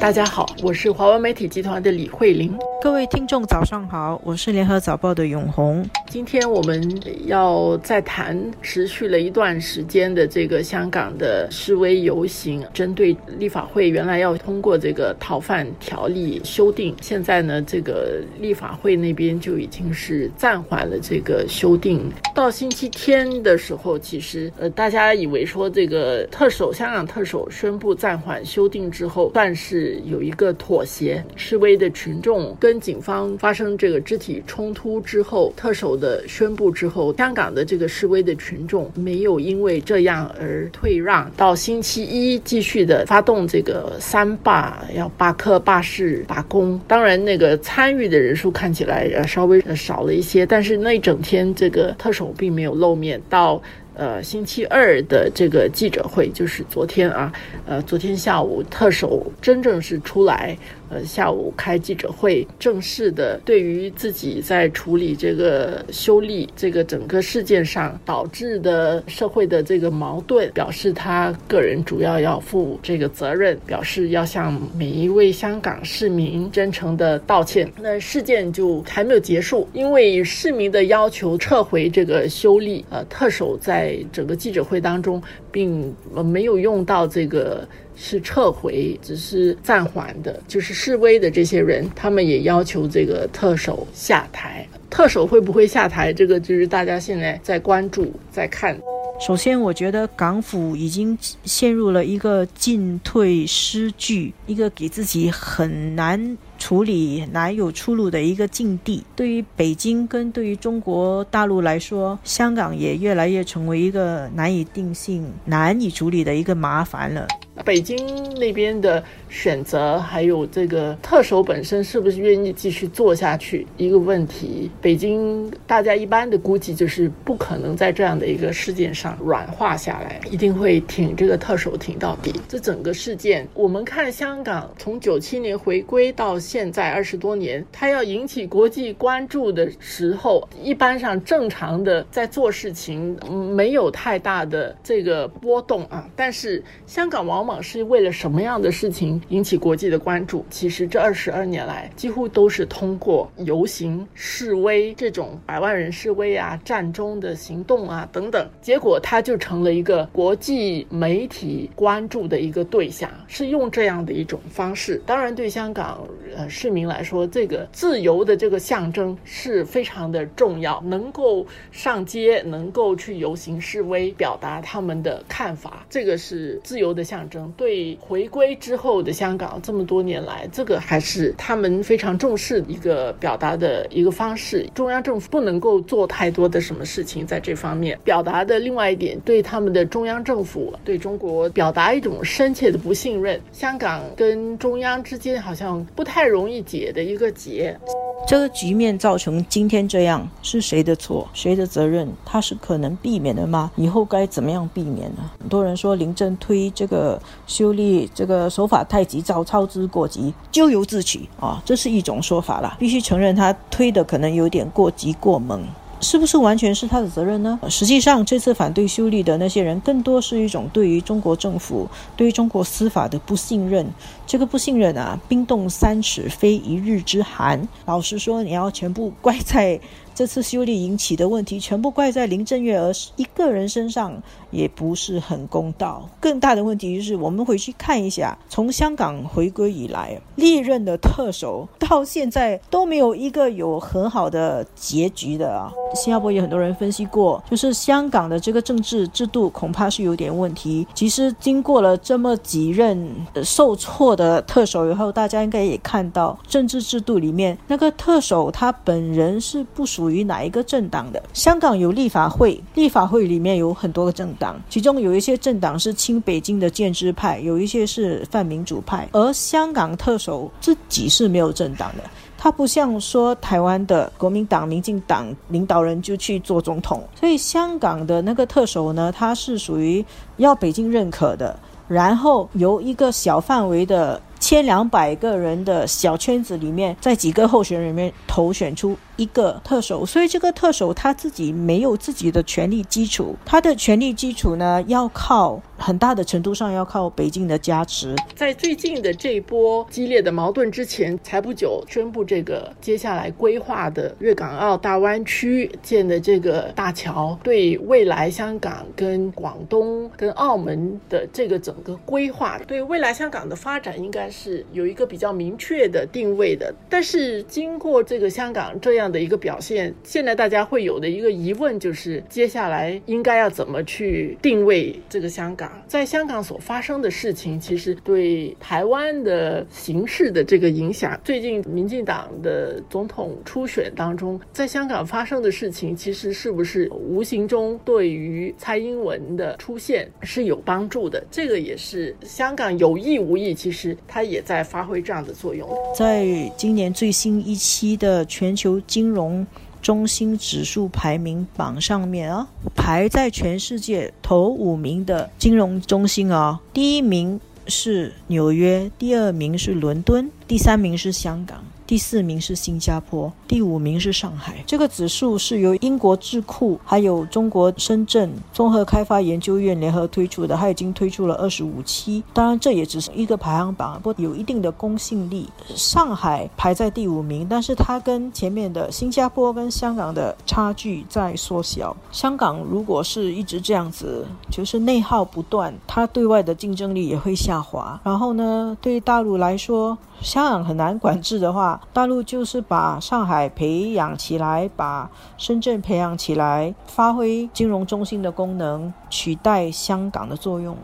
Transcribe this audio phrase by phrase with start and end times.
[0.00, 2.54] 大家好，我是华文媒体集团的李慧玲。
[2.82, 5.88] 各位听众早上好，我是联合早报的永红。
[6.08, 6.82] 今天我们
[7.26, 22.10] 要再谈持续了一段时间的这个香港的示威游行，针对立法会原来要通过这个逃犯条例修订，现在呢，这个立法会那边就已经是暂缓了这个修订。
[22.34, 46.80] 到星期天的时候，其实呃，大家以为说这个特首香港特首宣布暂缓修订之后，算是有一个妥协，示威的群众跟警方发生这个肢体冲突之后，特首的宣布之后，香港的这个示威的群众没有因为这样而退让，到星期一继续的发动这个三罢，要罢课、罢市、罢工。
[46.86, 53.20] 当然，那个参与的人数看起来呃稍微少了一些，但是那一整天这个特首并没有露面。
[53.28, 53.60] 到
[53.96, 57.32] 呃星期二的这个记者会，就是昨天啊，
[57.66, 60.56] 呃昨天下午特首真正是出来。
[60.88, 77.68] 呃，下午开记者会，正式的对于自己在处理这个修例这个整个事件上导致的社会的这个矛盾，表示他个人主要要负这个责任，表示要向每一位香港市民真诚的道歉。
[77.80, 87.66] 那事件就还没有结束，因为市民的要求撤回这个修例，呃，特首在整个记者会当中并没有用到这个。
[87.98, 94.68] 是撤回，只是暂缓的，就是示威的这些人，他们也要求这个特首下台。
[94.90, 96.12] 特首会不会下台？
[96.12, 98.78] 这个就是大家现在在关注，在看。
[99.18, 109.04] 首先，我觉得港府已经陷入了一个进退失据，一个给自己很难处理、难有出路的一个境地。
[109.14, 117.26] 对于北京跟对于中国大陆来说，香港也越来越成为一个难以定性、难以处理的一个麻烦了。
[117.64, 117.96] 北京
[118.34, 124.70] 那边的选择，还有这个特首本身是不是愿意继续做下去，一个问题。
[124.80, 132.30] 北京大家一般的估计就是不可能在这样的一个事件上软化下来，一定会挺这个特首挺到底。
[132.46, 143.14] 这整个事件，我们看香港从九七年回归到现现在二十多年，它要引起国际关注的时候，一般上正常的在做事情
[143.54, 147.62] 没有太大的这个波动啊，但是香港往往。
[147.62, 150.44] 是为了什么样的事情引起国际的关注？
[150.48, 163.10] 其实这二十二年来，几乎都是通过游行示威这种百万人示威啊、战中的行动啊等等，结果它就成了一个国际媒体关注的一个对象。
[163.26, 166.06] 是用这样的一种方式，当然对香港
[166.36, 177.52] 呃市民来说，这个自由的这个象征是非常的重要，能够上街，能够去游行示威，表达他们的看法，这个是自由的象征。
[177.56, 184.68] 对回归之后的香港，这么多年来，这个还是他们非常重视一个表达的一个方式。
[184.74, 188.58] 中央政府不能够做太多的什么事情在这方面表达的。
[188.58, 193.40] 另外一点，对他们的中央政府对中国表达一种深切的不信任。
[193.52, 197.78] 香港跟中央之间好像不太太容易解的一个结。
[198.26, 201.28] 这个局面造成今天这样，是谁的错？
[201.32, 202.12] 谁的责任？
[202.24, 203.70] 他是可能避免的吗？
[203.76, 205.30] 以后该怎么样避免呢？
[205.38, 212.76] 很多人说林郑推这个修例，这个手法太急躁，操之过急，咎由自取啊，这是一种说法啦。
[212.80, 215.62] 必须承认他推的可能有点过急过猛。
[216.06, 217.58] 是不是完全是他的责任呢？
[217.68, 223.84] 实际上，这次反对修例的那些人，更多是一种对于中国政府、对于中国司法的不信任。
[224.24, 227.66] 这个不信任啊，冰冻三尺，非一日之寒。
[227.86, 229.80] 老实说，你要全部怪在。
[230.16, 234.14] 这次修例引起的问题，全部怪在林郑月娥一个人身上，
[234.50, 236.08] 也不是很公道。
[236.18, 245.70] 更大的问题就是，我们回去看一下，从香港回归以来，历任的特首到现在都没有一个有很好的结局的啊。
[245.94, 250.86] 新加坡也很多人分析过，就是香港的这个政治制度恐怕是有点问题。
[250.94, 253.06] 其实经过了这么几任
[253.44, 260.05] 受挫的特首以后，大家应该也看到，政治制度里面那个特首他本人是不属。
[260.06, 261.20] 属于哪一个政党的？
[261.32, 269.08] 香港有立法会，立法会里面有很多个政党，其中有一些政党是亲北京的建制派，有一些是泛民主派。
[269.10, 272.04] 而香港特首自己是没有政党的，
[272.38, 280.04] 他不像说台湾的国民党、民进党领导人就去做总统，所以香港的那个特首呢，他是属于
[280.36, 288.96] 要北京认可的，然后由一个小范围的千两百个人的小圈子里面，在几个候选人里面投选出。
[289.16, 298.14] 一个特首，所以这个特首他自己没有自己的权力基础，他的权力基础呢要靠很大的程度上要靠北京的加持。
[298.34, 316.74] 在最近的这一波激烈的矛盾之前，才不久宣布这个接下来规划的粤港澳大湾区建的这个大桥，对未来香港跟广东跟澳门的这个整个规划，对未来香港的发展应该是有一个比较明确的定位的。
[316.90, 325.70] 但是经过这个香港这样的一个表现，现在大家会有的一个疑问就是，接下来应该要怎么去定位这个香港？
[325.86, 341.22] 在香港所发生的事情，其实对台湾的形势的这个影响，最近民进党的总统初选当中，在香港发生的事情，其实是不是无形中对于蔡英文的出现是有帮助的？
[341.30, 345.68] 这个也是香港有意无意，其实它也在发挥这样的作用。
[345.96, 346.26] 在
[346.56, 349.46] 今年最新一期的全球金融
[349.82, 361.62] 中心指数排名榜上面啊，排在全世界头五名的金融中心啊，第一名是纽约，第二名是伦敦，第三名是香港。
[361.86, 364.56] 第四名是新加坡，第五名是上海。
[364.66, 372.24] 这个指数是由英国智库还有中国深圳综合开发研究院联合推出的，它已经推出了二十五期。
[372.32, 375.48] 当然，这也只是一个排行榜，不有一定的公信力。
[375.76, 381.96] 上海排在第五名，但是它跟前面的新加坡跟香港的差距在缩小。
[382.10, 388.00] 香港如果是一直这样子，就是内耗不断，它对外的竞争力也会下滑。
[388.02, 400.76] 然后呢，对于大陆来说，香港很难管制的话，大陆就是把上海培养起来，把深圳培养起来，发挥金融中心的功能，取代香港的作用。